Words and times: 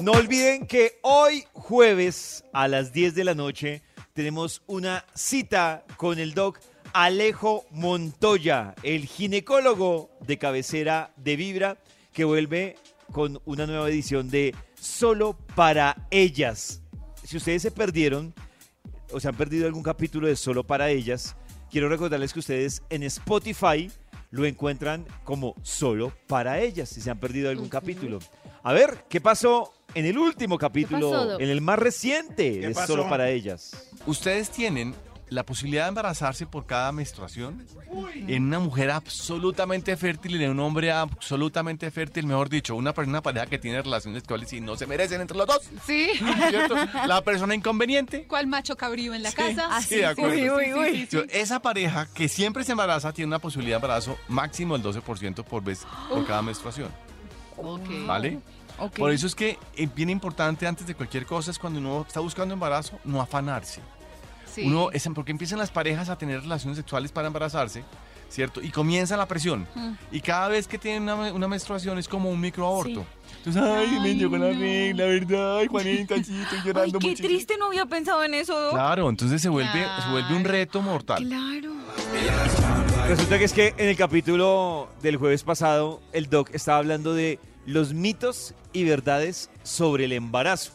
No 0.00 0.12
olviden 0.12 0.66
que 0.66 0.98
hoy 1.02 1.44
jueves 1.52 2.42
a 2.54 2.68
las 2.68 2.90
10 2.90 3.14
de 3.14 3.24
la 3.24 3.34
noche 3.34 3.82
tenemos 4.14 4.62
una 4.66 5.04
cita 5.14 5.84
con 5.98 6.18
el 6.18 6.32
doc 6.32 6.58
Alejo 6.94 7.66
Montoya, 7.70 8.74
el 8.82 9.04
ginecólogo 9.04 10.10
de 10.26 10.38
cabecera 10.38 11.12
de 11.18 11.36
Vibra, 11.36 11.76
que 12.14 12.24
vuelve 12.24 12.76
con 13.12 13.42
una 13.44 13.66
nueva 13.66 13.90
edición 13.90 14.30
de 14.30 14.54
Solo 14.80 15.36
para 15.54 16.08
ellas. 16.10 16.80
Si 17.22 17.36
ustedes 17.36 17.60
se 17.60 17.70
perdieron 17.70 18.32
o 19.12 19.20
se 19.20 19.28
han 19.28 19.36
perdido 19.36 19.66
algún 19.66 19.82
capítulo 19.82 20.28
de 20.28 20.36
Solo 20.36 20.64
para 20.64 20.88
ellas, 20.88 21.36
quiero 21.70 21.90
recordarles 21.90 22.32
que 22.32 22.38
ustedes 22.38 22.82
en 22.88 23.02
Spotify 23.02 23.90
lo 24.30 24.44
encuentran 24.44 25.06
como 25.24 25.54
Solo 25.62 26.12
para 26.26 26.60
ellas, 26.60 26.88
si 26.88 27.00
se 27.00 27.10
han 27.10 27.18
perdido 27.18 27.50
algún 27.50 27.68
capítulo. 27.68 28.18
A 28.62 28.72
ver, 28.72 29.04
¿qué 29.08 29.20
pasó 29.20 29.72
en 29.94 30.06
el 30.06 30.18
último 30.18 30.58
capítulo, 30.58 31.38
en 31.40 31.48
el 31.48 31.60
más 31.60 31.78
reciente 31.78 32.62
de? 32.62 32.74
Solo 32.74 33.08
para 33.08 33.30
ellas? 33.30 33.90
¿Ustedes 34.06 34.50
tienen 34.50 34.94
la 35.30 35.44
posibilidad 35.44 35.84
de 35.84 35.90
embarazarse 35.90 36.44
por 36.44 36.66
cada 36.66 36.92
menstruación? 36.92 37.64
En 38.26 38.44
una 38.44 38.58
mujer 38.58 38.90
absolutamente 38.90 39.96
fértil 39.96 40.40
y 40.40 40.44
en 40.44 40.50
un 40.50 40.60
hombre 40.60 40.92
absolutamente 40.92 41.90
fértil, 41.90 42.26
mejor 42.26 42.48
dicho, 42.48 42.74
una 42.74 42.92
persona 42.92 43.22
pareja 43.22 43.46
que 43.46 43.58
tiene 43.58 43.80
relaciones 43.80 44.22
sexuales 44.22 44.52
y 44.52 44.60
no 44.60 44.76
se 44.76 44.86
merecen 44.86 45.20
entre 45.20 45.36
los 45.36 45.46
dos. 45.46 45.62
Sí. 45.86 46.08
¿Cierto? 46.50 46.74
La 47.06 47.22
persona 47.22 47.54
inconveniente. 47.54 48.26
¿Cuál 48.26 48.48
macho 48.48 48.76
cabrío 48.76 49.14
en 49.14 49.22
la 49.22 49.32
casa? 49.32 49.80
sí, 49.80 49.96
de 49.96 50.06
acuerdo. 50.06 50.34
Uy, 50.34 50.72
uy, 50.72 50.74
uy. 50.74 51.08
Sí, 51.10 51.22
Esa 51.30 51.60
pareja 51.60 52.08
que 52.12 52.28
siempre 52.28 52.64
se 52.64 52.72
embaraza 52.72 53.12
tiene 53.12 53.28
una 53.28 53.38
posibilidad 53.38 53.76
de 53.76 53.86
embarazo 53.86 54.18
máximo 54.28 54.76
del 54.76 54.94
12% 54.94 55.44
por 55.44 55.62
vez 55.62 55.86
por 56.08 56.26
cada 56.26 56.42
menstruación. 56.42 56.88
Ok. 57.56 57.88
¿Vale? 58.06 58.40
Ok. 58.78 58.96
Por 58.96 59.12
eso 59.12 59.26
es 59.26 59.34
que 59.34 59.58
es 59.76 59.94
bien 59.94 60.10
importante 60.10 60.66
antes 60.66 60.86
de 60.86 60.94
cualquier 60.94 61.26
cosa 61.26 61.50
es 61.50 61.58
cuando 61.58 61.78
uno 61.78 62.04
está 62.06 62.20
buscando 62.20 62.54
embarazo, 62.54 62.98
no 63.04 63.20
afanarse. 63.20 63.80
Sí. 64.54 64.62
Uno 64.66 64.90
es 64.92 65.08
porque 65.14 65.32
empiezan 65.32 65.58
las 65.58 65.70
parejas 65.70 66.08
a 66.08 66.16
tener 66.18 66.40
relaciones 66.42 66.76
sexuales 66.76 67.12
para 67.12 67.26
embarazarse, 67.28 67.84
¿cierto? 68.28 68.60
Y 68.62 68.70
comienza 68.70 69.16
la 69.16 69.26
presión. 69.26 69.66
Mm. 69.74 69.92
Y 70.12 70.20
cada 70.20 70.48
vez 70.48 70.66
que 70.66 70.78
tienen 70.78 71.04
una, 71.04 71.32
una 71.32 71.48
menstruación 71.48 71.98
es 71.98 72.08
como 72.08 72.30
un 72.30 72.40
microaborto. 72.40 73.04
Entonces, 73.38 73.62
ay, 73.62 73.98
me 74.00 74.14
llegó 74.16 74.36
la 74.36 74.50
regla, 74.50 75.04
¿verdad? 75.06 75.58
Ay, 75.58 75.66
Juanita, 75.68 76.14
sí, 76.16 76.38
estoy 76.42 76.58
Ay, 76.58 76.64
llorando 76.66 76.98
qué 76.98 77.06
muchísimo. 77.06 77.28
triste, 77.28 77.56
no 77.58 77.66
había 77.66 77.86
pensado 77.86 78.22
en 78.24 78.34
eso. 78.34 78.58
Doc. 78.60 78.72
Claro, 78.72 79.08
entonces 79.08 79.40
se 79.40 79.48
vuelve, 79.48 79.72
se 80.04 80.10
vuelve 80.10 80.34
un 80.34 80.42
Claro. 80.42 80.50
reto 80.58 80.82
mortal. 80.82 81.24
Claro. 81.26 81.72
Resulta 83.08 83.38
que 83.38 83.44
es 83.44 83.52
que 83.52 83.74
en 83.76 83.88
el 83.88 83.96
capítulo 83.96 84.88
del 85.02 85.16
jueves 85.16 85.42
pasado, 85.42 86.00
el 86.12 86.28
doc 86.28 86.50
estaba 86.54 86.78
hablando 86.78 87.14
de 87.14 87.38
los 87.66 87.92
mitos 87.94 88.54
y 88.72 88.84
verdades 88.84 89.50
sobre 89.62 90.04
el 90.04 90.12
embarazo. 90.12 90.72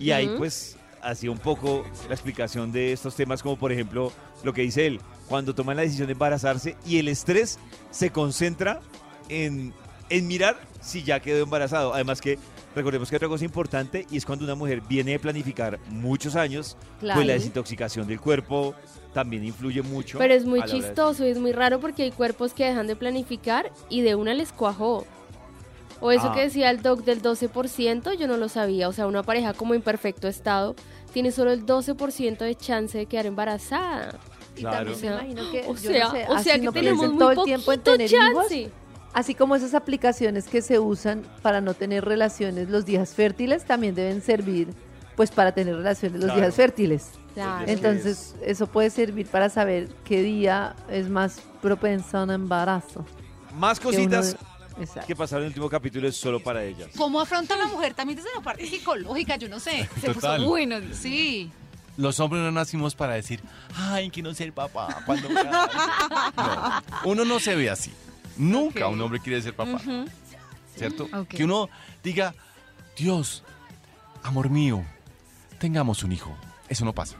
Y 0.00 0.10
ahí 0.10 0.28
pues 0.36 0.76
hacía 1.02 1.30
un 1.30 1.38
poco 1.38 1.84
la 2.08 2.14
explicación 2.14 2.72
de 2.72 2.92
estos 2.92 3.14
temas, 3.14 3.42
como 3.42 3.56
por 3.56 3.72
ejemplo 3.72 4.12
lo 4.42 4.52
que 4.52 4.62
dice 4.62 4.86
él, 4.86 5.00
cuando 5.28 5.54
toman 5.54 5.76
la 5.76 5.82
decisión 5.82 6.06
de 6.06 6.12
embarazarse 6.12 6.76
y 6.86 6.98
el 6.98 7.08
estrés 7.08 7.58
se 7.90 8.10
concentra 8.10 8.80
en, 9.28 9.72
en 10.10 10.26
mirar 10.26 10.58
si 10.80 11.02
ya 11.02 11.20
quedó 11.20 11.42
embarazado. 11.42 11.92
Además 11.94 12.20
que 12.20 12.38
recordemos 12.74 13.10
que 13.10 13.16
otra 13.16 13.28
cosa 13.28 13.44
importante 13.44 14.06
y 14.10 14.16
es 14.16 14.24
cuando 14.24 14.44
una 14.44 14.54
mujer 14.54 14.80
viene 14.88 15.12
de 15.12 15.18
planificar 15.18 15.78
muchos 15.90 16.36
años, 16.36 16.76
Claro. 17.00 17.18
pues 17.18 17.26
la 17.26 17.32
desintoxicación 17.34 18.06
del 18.06 18.20
cuerpo 18.20 18.74
también 19.12 19.44
influye 19.44 19.82
mucho. 19.82 20.18
Pero 20.18 20.34
es 20.34 20.44
muy 20.44 20.62
chistoso 20.64 21.26
y 21.26 21.30
es 21.30 21.38
muy 21.38 21.52
raro 21.52 21.80
porque 21.80 22.04
hay 22.04 22.10
cuerpos 22.12 22.52
que 22.54 22.64
dejan 22.64 22.86
de 22.86 22.94
planificar 22.96 23.72
y 23.88 24.02
de 24.02 24.14
una 24.14 24.34
les 24.34 24.52
cuajó. 24.52 25.04
O 26.00 26.12
eso 26.12 26.28
Ah. 26.30 26.34
que 26.34 26.40
decía 26.42 26.70
el 26.70 26.80
doc 26.82 27.04
del 27.04 27.20
12%, 27.22 28.12
yo 28.12 28.26
no 28.28 28.36
lo 28.36 28.48
sabía. 28.48 28.88
O 28.88 28.92
sea, 28.92 29.06
una 29.06 29.22
pareja 29.22 29.52
como 29.52 29.74
en 29.74 29.82
perfecto 29.82 30.28
estado 30.28 30.76
tiene 31.12 31.32
solo 31.32 31.50
el 31.52 31.64
12% 31.66 32.44
de 32.44 32.54
chance 32.54 32.96
de 32.98 33.06
quedar 33.06 33.26
embarazada. 33.26 34.18
Y 34.56 34.60
Claro. 34.60 34.92
también 34.92 34.96
O 34.96 34.98
sea, 35.00 35.10
me 35.10 35.30
imagino 35.30 35.50
que, 35.52 35.66
o 35.68 35.76
sea, 35.76 36.04
no 36.06 36.10
sé, 36.12 36.26
o 36.28 36.34
así 36.34 36.44
sea 36.44 36.54
que 36.58 36.64
no 36.66 36.72
tenemos 36.72 37.08
muy 37.08 37.18
todo 37.18 37.30
el 37.32 37.44
tiempo 37.44 37.72
en 37.72 37.80
poquito 37.80 37.92
tener 37.96 38.10
hijos, 38.30 38.42
chance. 38.48 38.70
así 39.12 39.34
como 39.34 39.54
esas 39.56 39.74
aplicaciones 39.74 40.48
que 40.48 40.62
se 40.62 40.78
usan 40.78 41.22
para 41.42 41.60
no 41.60 41.74
tener 41.74 42.04
relaciones 42.04 42.68
los 42.68 42.84
días 42.84 43.14
fértiles, 43.14 43.64
también 43.64 43.94
deben 43.94 44.20
servir 44.22 44.68
pues 45.16 45.30
para 45.32 45.50
tener 45.52 45.74
relaciones 45.76 46.18
los 46.20 46.26
Claro. 46.26 46.40
días 46.40 46.54
fértiles. 46.54 47.10
Claro. 47.34 47.64
Entonces, 47.68 48.36
eso 48.44 48.66
puede 48.68 48.90
servir 48.90 49.26
para 49.26 49.48
saber 49.48 49.88
qué 50.04 50.22
día 50.22 50.76
es 50.90 51.08
más 51.08 51.40
propenso 51.60 52.18
a 52.18 52.22
un 52.24 52.30
embarazo. 52.30 53.04
Más 53.56 53.80
cositas 53.80 54.36
Exacto. 54.80 55.06
que 55.06 55.16
pasaron 55.16 55.42
en 55.42 55.46
el 55.46 55.50
último 55.50 55.68
capítulo 55.68 56.08
es 56.08 56.16
solo 56.16 56.40
para 56.40 56.62
ellas. 56.64 56.88
¿Cómo 56.96 57.20
afronta 57.20 57.56
la 57.56 57.66
mujer 57.66 57.94
también 57.94 58.16
desde 58.16 58.34
la 58.34 58.40
parte 58.42 58.66
psicológica? 58.66 59.36
Yo 59.36 59.48
no 59.48 59.60
sé. 59.60 59.88
Se 60.00 60.12
Total. 60.12 60.36
puso 60.38 60.48
bueno. 60.48 60.76
Sí. 60.92 61.50
Los 61.96 62.20
hombres 62.20 62.42
no 62.42 62.52
nacimos 62.52 62.94
para 62.94 63.14
decir, 63.14 63.40
ay, 63.74 64.08
quiero 64.10 64.32
ser 64.32 64.52
papá. 64.52 65.02
Cuando 65.04 65.28
no, 65.32 65.42
uno 67.04 67.24
no 67.24 67.40
se 67.40 67.56
ve 67.56 67.70
así. 67.70 67.92
Nunca 68.36 68.86
un 68.86 69.00
hombre 69.00 69.18
quiere 69.20 69.42
ser 69.42 69.54
papá. 69.54 69.80
¿Cierto? 70.76 71.08
Que 71.28 71.42
uno 71.42 71.68
diga, 72.04 72.34
Dios, 72.96 73.42
amor 74.22 74.48
mío, 74.48 74.84
tengamos 75.58 76.04
un 76.04 76.12
hijo. 76.12 76.36
Eso 76.68 76.84
no 76.84 76.92
pasa. 76.92 77.16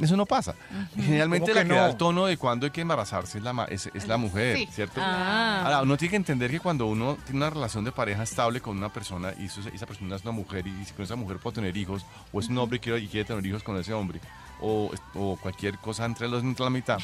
Eso 0.00 0.16
no 0.16 0.26
pasa. 0.26 0.54
Generalmente 0.96 1.52
¿Cómo 1.52 1.62
la 1.62 1.68
que 1.68 1.74
da 1.74 1.90
el 1.90 1.96
tono 1.96 2.26
de 2.26 2.36
cuando 2.36 2.66
hay 2.66 2.72
que 2.72 2.80
embarazarse 2.80 3.38
es 3.38 3.44
la, 3.44 3.52
ma- 3.52 3.64
es, 3.66 3.88
es 3.94 4.06
la 4.08 4.16
mujer, 4.16 4.56
Sí. 4.56 4.68
¿cierto? 4.72 5.00
Ah. 5.02 5.62
Ahora, 5.64 5.82
uno 5.82 5.96
tiene 5.96 6.10
que 6.10 6.16
entender 6.16 6.50
que 6.50 6.60
cuando 6.60 6.86
uno 6.86 7.16
tiene 7.24 7.38
una 7.38 7.50
relación 7.50 7.84
de 7.84 7.92
pareja 7.92 8.22
estable 8.22 8.60
con 8.60 8.76
una 8.76 8.88
persona 8.92 9.32
y 9.38 9.44
eso- 9.44 9.60
esa 9.72 9.86
persona 9.86 10.16
es 10.16 10.22
una 10.22 10.32
mujer 10.32 10.66
y 10.66 10.84
si 10.84 10.92
con 10.92 11.04
esa 11.04 11.14
mujer 11.16 11.38
puede 11.38 11.56
tener 11.56 11.76
hijos, 11.76 12.04
o 12.32 12.40
es 12.40 12.48
un 12.48 12.58
hombre 12.58 12.78
y 12.78 12.80
quiere, 12.80 12.98
y 13.00 13.06
quiere 13.06 13.24
tener 13.26 13.44
hijos 13.46 13.62
con 13.62 13.76
ese 13.76 13.92
hombre, 13.92 14.20
o, 14.60 14.90
o 15.14 15.36
cualquier 15.36 15.78
cosa 15.78 16.04
entre 16.04 16.26
los 16.28 16.42
entre 16.42 16.64
la 16.64 16.70
mitad, 16.70 16.98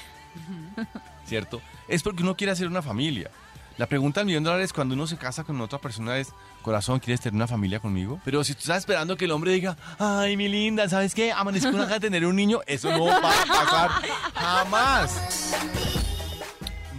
¿cierto? 1.26 1.60
Es 1.86 2.02
porque 2.02 2.22
uno 2.22 2.36
quiere 2.36 2.52
hacer 2.52 2.66
una 2.68 2.82
familia. 2.82 3.30
La 3.78 3.86
pregunta 3.86 4.20
del 4.20 4.26
millón 4.26 4.42
de 4.42 4.50
dólares 4.50 4.72
cuando 4.72 4.94
uno 4.94 5.06
se 5.06 5.16
casa 5.16 5.44
con 5.44 5.60
otra 5.60 5.78
persona 5.80 6.18
es, 6.18 6.32
corazón, 6.62 6.98
¿quieres 6.98 7.20
tener 7.20 7.36
una 7.36 7.46
familia 7.46 7.78
conmigo? 7.78 8.20
Pero 8.24 8.42
si 8.42 8.52
tú 8.54 8.60
estás 8.60 8.78
esperando 8.78 9.16
que 9.16 9.24
el 9.26 9.30
hombre 9.30 9.52
diga, 9.52 9.76
ay, 10.00 10.36
mi 10.36 10.48
linda, 10.48 10.88
¿sabes 10.88 11.14
qué? 11.14 11.30
Amanezco 11.30 11.70
con 11.70 11.80
ganas 11.80 11.94
de 11.94 12.00
tener 12.00 12.26
un 12.26 12.34
niño, 12.34 12.60
eso 12.66 12.90
no 12.90 13.04
va 13.06 13.18
a 13.18 13.20
pasar 13.20 13.90
jamás. 14.34 15.54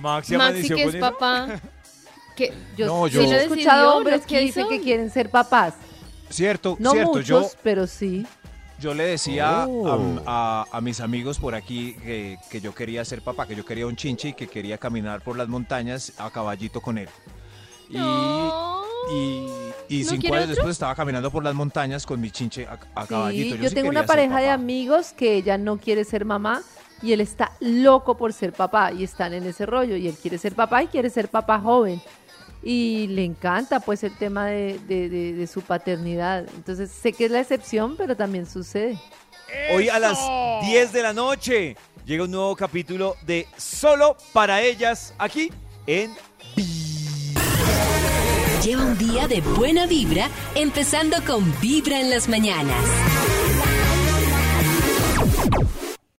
Maxi, 0.02 0.38
Maxi, 0.38 0.70
que 0.70 0.84
es 0.86 0.96
papá. 0.96 1.60
Que 2.38 2.54
Yo, 2.78 2.86
No, 2.86 3.08
yo 3.08 3.24
yo- 3.24 3.32
he 3.34 3.44
escuchado 3.44 3.98
hombres 3.98 4.26
que 4.26 4.40
dicen 4.40 4.70
que 4.70 4.80
quieren 4.80 5.10
ser 5.12 5.30
papás. 5.30 5.74
Cierto, 6.30 6.78
No 6.80 6.92
cierto. 6.92 7.12
muchos, 7.12 7.28
Yo, 7.28 7.52
pero 7.62 7.88
sí. 7.88 8.26
Yo 8.80 8.94
le 8.94 9.04
decía 9.06 9.66
Oh. 9.68 10.22
a, 10.26 10.62
a- 10.64 10.78
a 10.78 10.82
mis 10.82 11.00
amigos 11.02 11.38
por 11.40 11.56
aquí 11.56 11.94
que, 11.96 12.38
que 12.50 12.62
yo 12.62 12.74
quería 12.74 13.04
ser 13.06 13.22
papá, 13.22 13.46
que 13.48 13.56
yo 13.56 13.66
quería 13.66 13.86
un 13.88 13.96
chinche 13.96 14.30
y 14.30 14.34
que 14.34 14.48
quería 14.48 14.78
caminar 14.78 15.22
por 15.22 15.38
las 15.38 15.48
montañas 15.48 16.14
a 16.18 16.30
caballito 16.32 16.82
con 16.82 16.98
él. 16.98 17.10
Y, 17.90 17.98
No. 17.98 18.82
y, 19.12 19.48
y 19.90 20.04
¿No 20.04 20.10
cinco 20.12 20.28
años 20.28 20.44
otro? 20.44 20.48
después 20.56 20.72
estaba 20.74 20.96
caminando 20.96 21.32
por 21.32 21.44
las 21.44 21.56
montañas 21.56 22.06
con 22.06 22.22
mi 22.22 22.32
chinche 22.32 22.68
a, 22.68 22.80
a 22.96 23.06
caballito. 23.08 23.56
Yo 23.56 23.70
sí 23.70 23.76
tengo 23.76 23.90
una 23.90 24.06
pareja 24.06 24.40
de 24.40 24.50
amigos 24.50 25.14
que 25.14 25.36
ella 25.36 25.58
no 25.58 25.78
quiere 25.78 26.04
ser 26.04 26.26
mamá 26.26 26.62
y 27.02 27.14
él 27.14 27.22
está 27.22 27.54
loco 27.62 28.18
por 28.18 28.34
ser 28.34 28.54
papá 28.54 28.92
y 28.92 29.04
están 29.04 29.34
en 29.34 29.44
ese 29.46 29.66
rollo 29.66 29.96
y 29.96 30.08
él 30.08 30.16
quiere 30.22 30.38
ser 30.38 30.54
papá 30.54 30.84
y 30.84 30.88
quiere 30.88 31.10
ser 31.10 31.30
papá 31.30 31.60
joven 31.60 32.02
y 32.64 33.08
le 33.08 33.24
encanta 33.24 33.80
pues 33.80 34.04
el 34.04 34.16
tema 34.18 34.48
de, 34.48 34.80
de- 34.88 35.10
de- 35.10 35.34
de 35.34 35.48
su 35.48 35.62
paternidad. 35.62 36.46
Entonces 36.56 36.92
sé 36.92 37.14
que 37.14 37.26
es 37.26 37.32
la 37.32 37.40
excepción, 37.42 37.96
pero 37.98 38.16
también 38.18 38.46
sucede. 38.46 39.00
Hoy 39.74 39.90
a 39.90 39.98
las 40.00 40.18
10 40.66 40.92
de 40.94 41.02
la 41.02 41.14
noche 41.14 41.76
llega 42.06 42.24
un 42.26 42.32
nuevo 42.32 42.56
capítulo 42.56 43.16
de 43.26 43.48
Solo 43.58 44.16
para 44.34 44.62
ellas 44.62 45.14
aquí 45.18 45.52
en 45.88 46.14
Lleva 48.64 48.84
un 48.84 48.98
día 48.98 49.28
de 49.28 49.40
buena 49.42 49.86
vibra, 49.88 50.28
empezando 50.54 51.18
con 51.26 51.50
Vibra 51.62 52.00
en 52.00 52.10
las 52.10 52.28
mañanas. 52.28 52.76